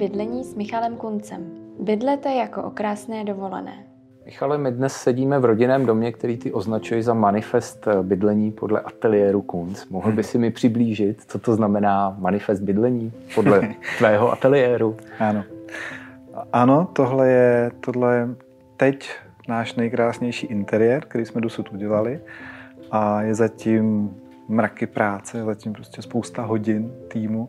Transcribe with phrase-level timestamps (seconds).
[0.00, 1.40] Bydlení s Michalem Kuncem.
[1.80, 3.72] Bydlete jako o krásné dovolené.
[4.24, 9.42] Michale, my dnes sedíme v rodinném domě, který ty označuje za manifest bydlení podle ateliéru
[9.42, 9.86] Kunc.
[9.86, 14.96] Mohl by si mi přiblížit, co to znamená manifest bydlení podle tvého ateliéru?
[15.18, 15.44] Ano.
[16.52, 18.28] Ano, tohle je, tohle je
[18.76, 19.10] teď
[19.48, 22.20] náš nejkrásnější interiér, který jsme dosud udělali
[22.90, 24.16] a je zatím
[24.48, 27.48] mraky práce, je zatím prostě spousta hodin týmu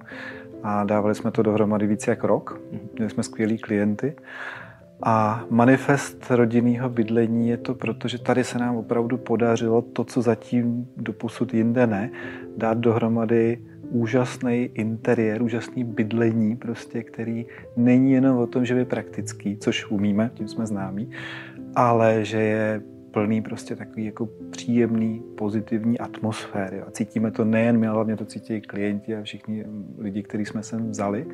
[0.64, 2.62] a dávali jsme to dohromady více jak rok.
[2.94, 4.16] Měli jsme skvělý klienty.
[5.04, 10.88] A manifest rodinného bydlení je to, protože tady se nám opravdu podařilo to, co zatím
[10.98, 12.12] doposud jinde ne,
[12.58, 13.58] dát dohromady
[13.90, 17.46] úžasný interiér, úžasný bydlení, prostě, který
[17.78, 21.12] není jenom o tom, že je praktický, což umíme, tím jsme známí,
[21.76, 26.82] ale že je plný prostě takový jako příjemný, pozitivní atmosféry.
[26.82, 29.66] A cítíme to nejen my, ale hlavně to cítí klienti a všichni
[29.98, 31.26] lidi, kteří jsme sem vzali.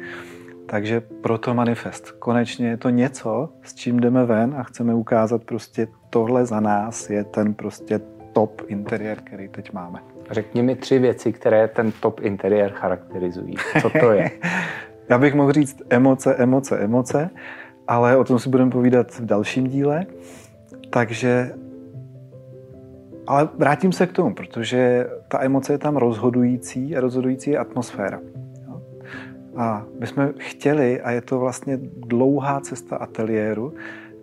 [0.65, 2.11] Takže proto manifest.
[2.11, 7.09] Konečně je to něco, s čím jdeme ven a chceme ukázat prostě tohle za nás
[7.09, 7.99] je ten prostě
[8.33, 9.99] top interiér, který teď máme.
[10.31, 13.55] Řekni mi tři věci, které ten top interiér charakterizují.
[13.81, 14.31] Co to je?
[15.09, 17.29] Já bych mohl říct emoce, emoce, emoce,
[17.87, 20.05] ale o tom si budeme povídat v dalším díle.
[20.89, 21.51] Takže
[23.27, 28.19] ale vrátím se k tomu, protože ta emoce je tam rozhodující a rozhodující je atmosféra.
[29.57, 33.73] A my jsme chtěli, a je to vlastně dlouhá cesta ateliéru,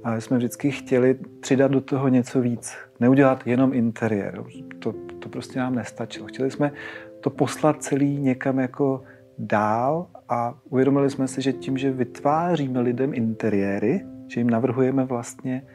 [0.04, 2.76] a my jsme vždycky chtěli přidat do toho něco víc.
[3.00, 4.44] Neudělat jenom interiér.
[4.78, 6.26] To, to prostě nám nestačilo.
[6.26, 6.72] Chtěli jsme
[7.20, 9.02] to poslat celý někam jako
[9.38, 15.66] dál a uvědomili jsme si, že tím, že vytváříme lidem interiéry, že jim navrhujeme vlastně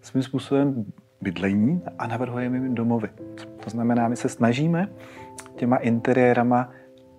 [0.00, 0.84] svým způsobem
[1.24, 3.08] bydlení a navrhujeme jim domovy.
[3.64, 4.88] To znamená, my se snažíme
[5.56, 6.70] těma interiérama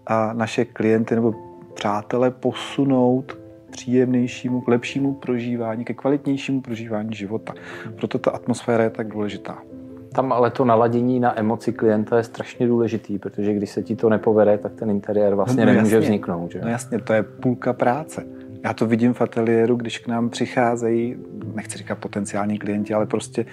[0.07, 1.33] a naše klienty nebo
[1.73, 3.37] přátele posunout
[3.71, 7.53] příjemnějšímu, k lepšímu prožívání, ke kvalitnějšímu prožívání života.
[7.95, 9.57] Proto ta atmosféra je tak důležitá.
[10.15, 14.09] Tam ale to naladění na emoci klienta je strašně důležitý, protože když se ti to
[14.09, 16.07] nepovede, tak ten interiér vlastně no, no nemůže jasně.
[16.07, 16.51] vzniknout.
[16.51, 16.61] Že?
[16.61, 18.25] No jasně, to je půlka práce.
[18.65, 21.15] Já to vidím v ateliéru, když k nám přicházejí,
[21.55, 23.45] nechci říkat potenciální klienti, ale prostě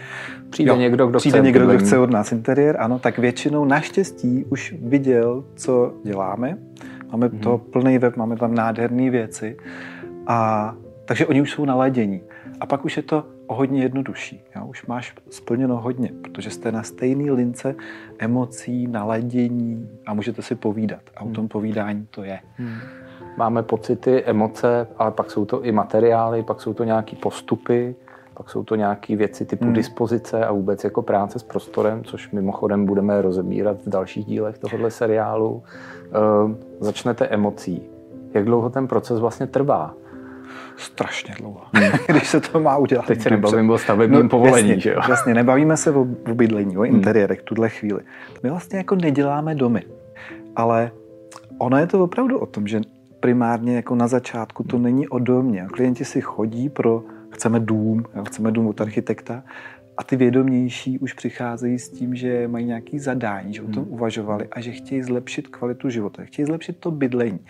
[0.50, 3.64] přijde jo, někdo, kdo přijde chce, někdo, kdo chce od nás interiér, ano, tak většinou
[3.64, 6.58] naštěstí už viděl, co děláme.
[7.10, 7.40] Máme mm-hmm.
[7.40, 9.56] to plný web, máme tam nádherné věci.
[10.26, 10.74] A,
[11.04, 12.20] takže oni už jsou naladění.
[12.60, 14.40] A pak už je to o hodně jednodušší.
[14.56, 14.66] Jo?
[14.66, 17.74] Už máš splněno hodně, protože jste na stejné lince
[18.18, 21.02] emocí, naladění a můžete si povídat.
[21.16, 22.38] A o tom povídání to je.
[22.56, 23.01] Hmm
[23.36, 27.94] máme pocity, emoce, ale pak jsou to i materiály, pak jsou to nějaké postupy,
[28.34, 29.72] pak jsou to nějaké věci typu hmm.
[29.72, 34.90] dispozice a vůbec jako práce s prostorem, což mimochodem budeme rozebírat v dalších dílech tohohle
[34.90, 35.50] seriálu.
[35.52, 37.82] Uh, začnete emocí.
[38.34, 39.94] Jak dlouho ten proces vlastně trvá?
[40.76, 41.90] Strašně dlouho, hmm.
[42.08, 43.06] když se to má udělat.
[43.06, 45.00] Teď se nebavím o stavebním no, povolení, jasně, že jo?
[45.08, 46.00] Jasně, nebavíme se o,
[46.30, 47.44] o bydlení, o interiérech hmm.
[47.44, 48.00] tuhle chvíli.
[48.42, 49.82] My vlastně jako neděláme domy,
[50.56, 50.90] ale
[51.58, 52.80] ono je to opravdu o tom, že
[53.22, 55.66] primárně jako na začátku to není o domě.
[55.72, 59.42] Klienti si chodí pro, chceme dům, chceme dům od architekta
[59.96, 63.92] a ty vědomější už přicházejí s tím, že mají nějaký zadání, že o tom hmm.
[63.92, 67.40] uvažovali a že chtějí zlepšit kvalitu života, chtějí zlepšit to bydlení.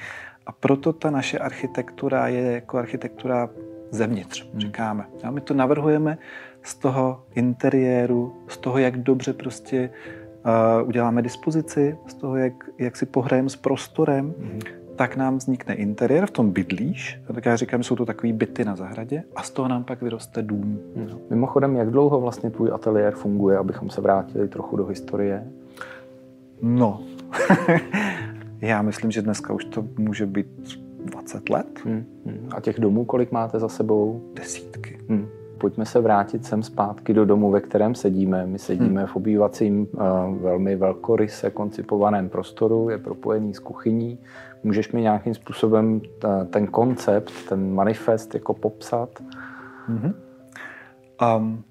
[0.47, 3.51] A proto ta naše architektura je jako architektura
[3.91, 4.61] zevnitř, hmm.
[4.61, 5.07] říkáme.
[5.23, 6.19] A my to navrhujeme
[6.63, 9.91] z toho interiéru, z toho, jak dobře prostě
[10.81, 15.75] uh, uděláme dispozici, z toho, jak, jak si pohrajeme s prostorem, hmm tak nám vznikne
[15.75, 19.51] interiér, v tom bydlíš, tak já říkám, jsou to takové byty na zahradě a z
[19.51, 20.81] toho nám pak vyroste dům.
[20.97, 21.19] No.
[21.31, 25.47] Mimochodem, jak dlouho vlastně tvůj ateliér funguje, abychom se vrátili trochu do historie?
[26.63, 27.01] No,
[28.61, 31.81] já myslím, že dneska už to může být 20 let.
[31.85, 32.49] Hmm, hmm.
[32.57, 34.23] A těch domů kolik máte za sebou?
[34.35, 34.99] Desítky.
[35.09, 35.22] Hmm
[35.63, 38.47] pojďme se vrátit sem zpátky do domu, ve kterém sedíme.
[38.47, 39.07] My sedíme hmm.
[39.07, 44.19] v obývacím uh, velmi velkoryse koncipovaném prostoru, je propojený s kuchyní.
[44.65, 49.23] Můžeš mi nějakým způsobem ta, ten koncept, ten manifest jako popsat?
[49.87, 50.13] Hmm.
[51.37, 51.65] Um,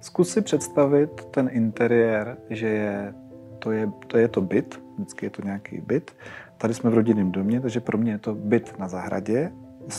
[0.00, 3.14] zkus si představit ten interiér, že je,
[3.58, 6.10] to, je, to je to byt, vždycky je to nějaký byt.
[6.58, 9.52] Tady jsme v rodinném domě, takže pro mě je to byt na zahradě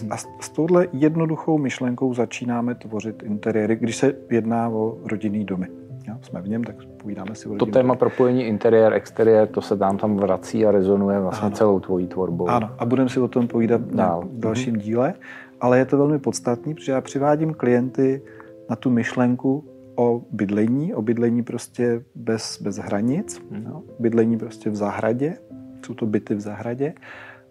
[0.10, 5.68] a s touhle jednoduchou myšlenkou začínáme tvořit interiéry, když se jedná o rodinný domy.
[6.08, 9.78] Jo, jsme v něm, tak povídáme si o To téma propojení interiér, exteriér, to se
[9.78, 11.56] tam tam vrací a rezonuje vlastně ano.
[11.56, 12.48] celou tvojí tvorbou.
[12.48, 14.22] Ano, a budeme si o tom povídat Dál.
[14.22, 14.82] v dalším mhm.
[14.82, 15.14] díle,
[15.62, 18.22] ale je to velmi podstatný, protože já přivádím klienty
[18.70, 19.66] na tu myšlenku
[19.96, 23.66] o bydlení, o bydlení prostě bez, bez hranic, mhm.
[23.66, 25.38] jo, bydlení prostě v zahradě,
[25.86, 26.94] jsou to byty v zahradě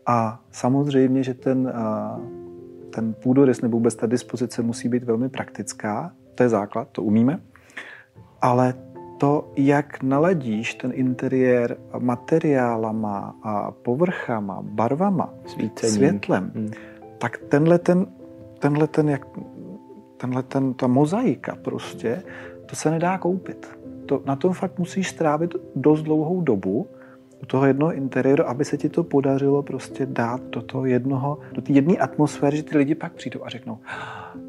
[0.08, 1.72] A samozřejmě, že ten,
[2.90, 7.40] ten půdorys nebo vůbec ta dispozice musí být velmi praktická, to je základ, to umíme,
[8.40, 8.74] ale
[9.18, 15.96] to, jak naladíš ten interiér materiálama a povrchama, barvama, Svícením.
[15.96, 16.70] světlem, hmm.
[17.18, 18.06] tak tenhle ten,
[18.58, 19.26] tenhle ten, jak,
[20.16, 22.22] tenhle ten, ta mozaika prostě,
[22.66, 23.78] to se nedá koupit.
[24.06, 26.86] To, na tom fakt musíš strávit dost dlouhou dobu,
[27.40, 31.62] do toho jednoho interiéru, aby se ti to podařilo prostě dát do toho jednoho, do
[31.62, 33.78] té jedné atmosféry, že ty lidi pak přijdou a řeknou,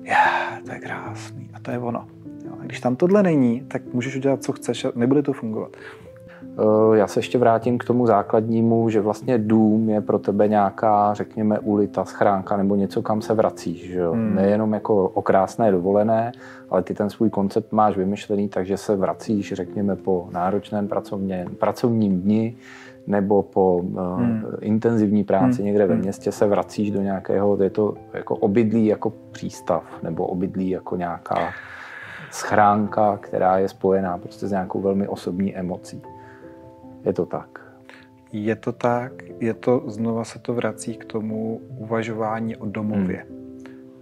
[0.04, 2.08] yeah, to je krásný a to je ono.
[2.46, 5.78] Jo, a když tam tohle není, tak můžeš udělat, co chceš a nebude to fungovat.
[6.44, 11.14] Eh, já se ještě vrátím k tomu základnímu, že vlastně dům je pro tebe nějaká,
[11.14, 13.92] řekněme, ulita, schránka nebo něco, kam se vracíš.
[13.92, 14.12] Že jo?
[14.12, 14.36] Hmm.
[14.36, 16.32] Nejenom jako o krásné dovolené,
[16.70, 22.22] ale ty ten svůj koncept máš vymyšlený, takže se vracíš, řekněme, po náročném pracovně, pracovním
[22.22, 22.56] dni
[23.08, 24.44] nebo po uh, hmm.
[24.62, 25.66] intenzivní práci hmm.
[25.66, 26.04] někde ve hmm.
[26.04, 31.38] městě se vracíš do nějakého, je to jako obydlí jako přístav nebo obydlí jako nějaká
[32.32, 36.02] schránka, která je spojená prostě s nějakou velmi osobní emocí.
[37.06, 37.60] Je to tak.
[38.32, 43.26] Je to tak, je to, znova se to vrací k tomu uvažování o domově.
[43.30, 43.58] Hmm.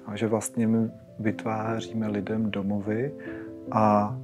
[0.06, 0.90] A že vlastně my
[1.20, 3.14] vytváříme lidem domovy
[3.72, 4.18] a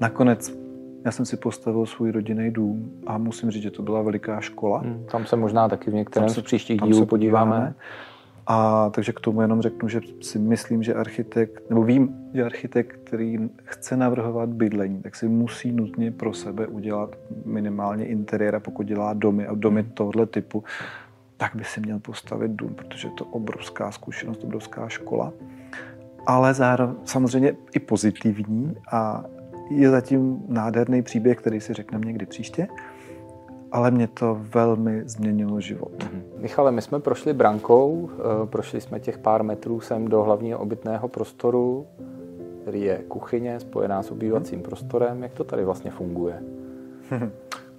[0.00, 0.66] nakonec
[1.06, 4.78] já jsem si postavil svůj rodinný dům a musím říct, že to byla veliká škola.
[4.78, 7.50] Hmm, tam se možná taky v některém z příštích dílů podíváme.
[7.50, 7.74] podíváme.
[8.46, 12.96] A takže k tomu jenom řeknu, že si myslím, že architekt, nebo vím, že architekt,
[13.04, 19.12] který chce navrhovat bydlení, tak si musí nutně pro sebe udělat minimálně interiéra, pokud dělá
[19.12, 20.64] domy a domy tohoto typu,
[21.36, 25.32] tak by si měl postavit dům, protože je to obrovská zkušenost, obrovská škola.
[26.26, 29.24] Ale zároveň samozřejmě i pozitivní a
[29.70, 32.68] je zatím nádherný příběh, který si řekneme někdy příště
[33.72, 35.92] ale mě to velmi změnilo život.
[35.98, 36.22] Mm-hmm.
[36.38, 41.08] Michale, my jsme prošli brankou, eh, prošli jsme těch pár metrů sem do hlavního obytného
[41.08, 41.86] prostoru,
[42.62, 44.62] který je kuchyně spojená s obývacím mm-hmm.
[44.62, 45.22] prostorem.
[45.22, 46.42] Jak to tady vlastně funguje?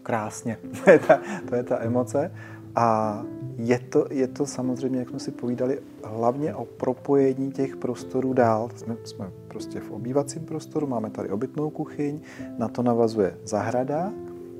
[0.03, 0.57] Krásně.
[0.83, 1.19] to, je ta,
[1.49, 2.31] to je ta emoce.
[2.75, 3.21] A
[3.55, 8.69] je to, je to samozřejmě, jak jsme si povídali, hlavně o propojení těch prostorů dál.
[8.75, 12.19] Jsme, jsme prostě v obývacím prostoru, máme tady obytnou kuchyň,
[12.57, 14.11] na to navazuje zahrada,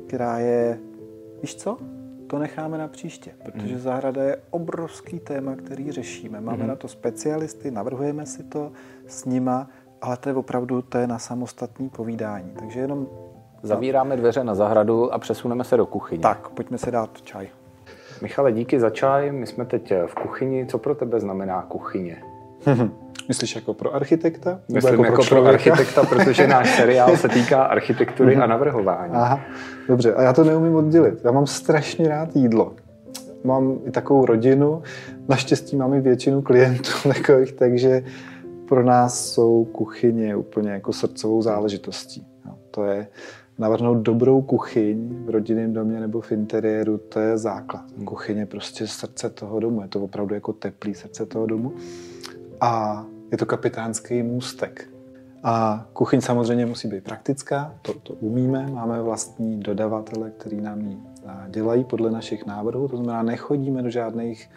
[0.08, 0.80] která je
[1.42, 1.78] Víš co?
[2.28, 3.80] To necháme na příště, protože hmm.
[3.80, 6.42] zahrada je obrovský téma, který řešíme.
[6.42, 6.68] Máme hmm.
[6.68, 8.72] na to specialisty, navrhujeme si to
[9.08, 9.70] s nima,
[10.02, 12.52] ale to je opravdu to je na samostatný povídání.
[12.60, 13.08] Takže jenom...
[13.64, 16.22] Zavíráme dveře na zahradu a přesuneme se do kuchyně.
[16.22, 17.50] Tak, pojďme se dát čaj.
[18.22, 19.32] Michale, díky za čaj.
[19.32, 20.66] My jsme teď v kuchyni.
[20.66, 22.24] Co pro tebe znamená kuchyně?
[23.28, 24.60] Myslíš jako pro architekta?
[24.70, 29.14] Myslím jako, jako pro, pro architekta, protože náš seriál se týká architektury a navrhování.
[29.14, 29.40] Aha,
[29.88, 30.14] dobře.
[30.14, 31.20] A já to neumím oddělit.
[31.24, 32.74] Já mám strašně rád jídlo.
[33.44, 34.82] Mám i takovou rodinu.
[35.28, 38.04] Naštěstí mám i většinu klientů takových, takže
[38.68, 42.26] pro nás jsou kuchyně úplně jako srdcovou záležitostí.
[42.46, 43.08] No, to je
[43.60, 47.84] navrhnout dobrou kuchyň v rodinném domě nebo v interiéru, to je základ.
[48.06, 51.74] Kuchyně prostě srdce toho domu, je to opravdu jako teplý srdce toho domu.
[52.62, 54.90] A je to kapitánský můstek.
[55.44, 60.98] A kuchyň samozřejmě musí být praktická, to, to umíme, máme vlastní dodavatele, který nám ji
[61.50, 64.50] dělají podle našich návrhů, to znamená, nechodíme do žádných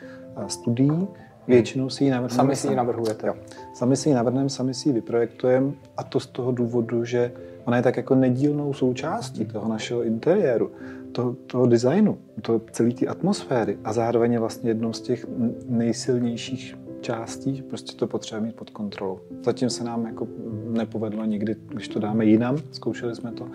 [0.47, 1.09] studií,
[1.49, 2.37] většinou si ji navrhneme.
[2.37, 3.27] Sami si ji navrhujete.
[3.27, 3.35] Jo.
[3.75, 7.33] Sami si ji navrhneme, sami si ji vyprojektujeme a to z toho důvodu, že
[7.65, 10.71] ona je tak jako nedílnou součástí toho našeho interiéru,
[11.13, 15.27] toho, toho designu, toho celé té atmosféry a zároveň je vlastně jednou z těch
[15.69, 19.21] nejsilnějších částí, prostě to potřeba mít pod kontrolou.
[19.43, 20.29] Zatím se nám jako
[20.69, 23.49] nepovedlo nikdy, když to dáme jinam, zkoušeli jsme to,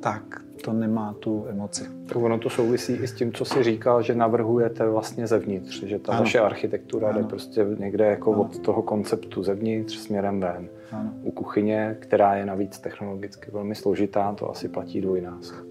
[0.00, 0.22] tak
[0.64, 1.84] to nemá tu emoci.
[2.06, 5.98] Tak ono to souvisí i s tím, co si říkal, že navrhujete vlastně zevnitř, že
[5.98, 6.20] ta ano.
[6.20, 7.18] vaše architektura ano.
[7.18, 8.42] jde prostě někde jako ano.
[8.42, 10.68] od toho konceptu zevnitř směrem ven.
[10.92, 11.12] Ano.
[11.22, 15.66] U kuchyně, která je navíc technologicky velmi složitá, to asi platí dvojnásob.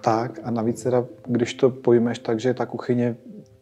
[0.00, 3.16] Tak a navíc teda, když to pojmeš tak, že ta kuchyně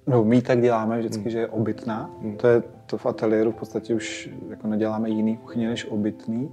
[0.06, 1.30] No, my tak děláme vždycky, hmm.
[1.30, 2.10] že je obytná.
[2.22, 2.36] Hmm.
[2.36, 6.52] To je to v ateliéru v podstatě už jako neděláme jiný kuchyně než obytný,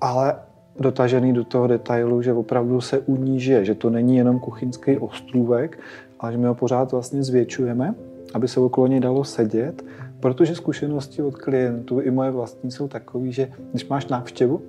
[0.00, 0.36] ale
[0.80, 5.78] dotažený do toho detailu, že opravdu se uníže, že to není jenom kuchyňský ostrůvek,
[6.20, 7.94] ale že my ho pořád vlastně zvětšujeme,
[8.34, 9.84] aby se okolo něj dalo sedět,
[10.20, 14.62] protože zkušenosti od klientů i moje vlastní jsou takové, že když máš návštěvu,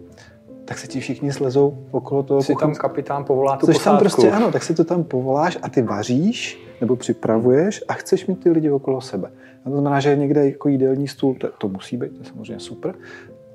[0.66, 2.42] tak se ti všichni slezou okolo toho.
[2.42, 5.82] Jsi tam kapitán povolá tu tam prostě, ano, tak si to tam povoláš a ty
[5.82, 9.32] vaříš nebo připravuješ a chceš mít ty lidi okolo sebe.
[9.66, 12.60] A to znamená, že někde jako jídelní stůl, to, to musí být, to je samozřejmě
[12.60, 12.96] super,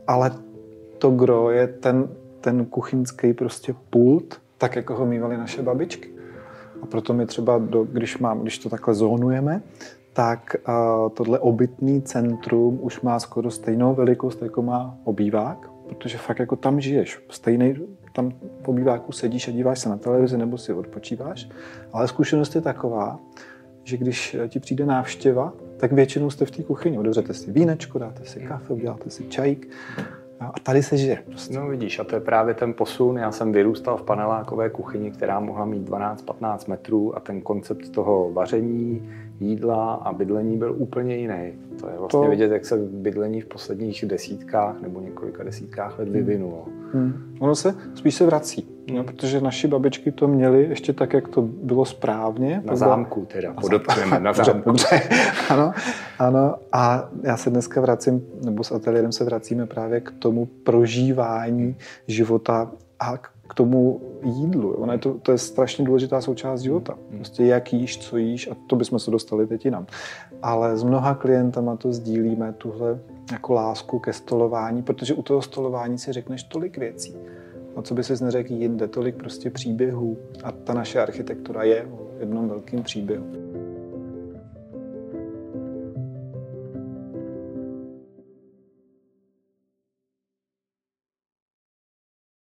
[0.07, 0.31] ale
[0.99, 2.09] to gro je ten,
[2.41, 6.09] ten kuchyňský prostě pult, tak jako ho mývali naše babičky.
[6.83, 9.63] A proto my třeba, do, když, mám, když to takhle zónujeme,
[10.13, 16.39] tak uh, tohle obytný centrum už má skoro stejnou velikost, jako má obývák, protože fakt
[16.39, 17.19] jako tam žiješ.
[17.31, 17.75] Stejný,
[18.13, 18.33] tam
[18.63, 21.49] v obýváku sedíš a díváš se na televizi nebo si odpočíváš.
[21.93, 23.19] Ale zkušenost je taková,
[23.85, 26.99] že když ti přijde návštěva, tak většinou jste v té kuchyni.
[26.99, 29.69] Otevřete si vínečko, dáte si kafe, uděláte si čajík
[30.41, 31.23] a tady se žije.
[31.27, 31.55] Prostě.
[31.55, 33.19] No vidíš, a to je právě ten posun.
[33.19, 38.33] Já jsem vyrůstal v panelákové kuchyni, která mohla mít 12-15 metrů a ten koncept toho
[38.33, 41.53] vaření, jídla a bydlení byl úplně jiný.
[41.81, 42.31] To je vlastně to...
[42.31, 46.65] vidět, jak se bydlení v posledních desítkách nebo několika desítkách let vyvinulo.
[46.93, 47.37] Hmm.
[47.39, 48.97] Ono se spíš se vrací, hmm.
[48.97, 52.63] no, protože naši babičky to měly ještě tak, jak to bylo správně.
[52.67, 54.63] Na zámku teda, podotkneme, na zámku.
[54.67, 55.01] Dobře,
[55.49, 55.73] ano,
[56.19, 61.77] ano, a já se dneska vracím, nebo s ateliérem se vracíme právě k tomu prožívání
[62.07, 62.71] života
[63.01, 64.73] a k tomu jídlu.
[64.73, 66.95] Ono je to, to je strašně důležitá součást života.
[67.11, 67.19] Hmm.
[67.19, 69.87] Prostě jak jíš, co jíš a to bychom se dostali teď jinam.
[70.43, 73.01] Ale s mnoha klientama to sdílíme, tuhle
[73.33, 77.17] jako lásku ke stolování, protože u toho stolování si řekneš tolik věcí.
[77.77, 80.17] A co by si neřekl jinde, tolik prostě příběhů.
[80.45, 83.50] A ta naše architektura je o jednom velkým příběhu.